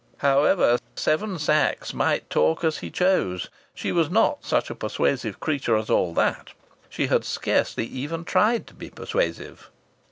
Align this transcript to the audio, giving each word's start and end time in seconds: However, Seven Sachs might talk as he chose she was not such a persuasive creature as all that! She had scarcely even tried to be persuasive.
However, 0.17 0.79
Seven 0.95 1.37
Sachs 1.37 1.93
might 1.93 2.27
talk 2.27 2.63
as 2.63 2.79
he 2.79 2.89
chose 2.89 3.49
she 3.75 3.91
was 3.91 4.09
not 4.09 4.43
such 4.43 4.71
a 4.71 4.75
persuasive 4.75 5.39
creature 5.39 5.75
as 5.77 5.91
all 5.91 6.11
that! 6.15 6.53
She 6.89 7.05
had 7.05 7.23
scarcely 7.23 7.85
even 7.85 8.25
tried 8.25 8.65
to 8.65 8.73
be 8.73 8.89
persuasive. 8.89 9.69